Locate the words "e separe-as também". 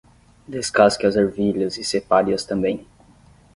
1.77-2.87